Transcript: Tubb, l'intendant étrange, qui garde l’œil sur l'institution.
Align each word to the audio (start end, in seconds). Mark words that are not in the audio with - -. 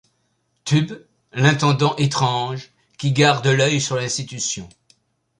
Tubb, 0.65 1.05
l'intendant 1.31 1.95
étrange, 1.97 2.71
qui 2.97 3.11
garde 3.11 3.45
l’œil 3.45 3.79
sur 3.79 3.97
l'institution. 3.97 4.67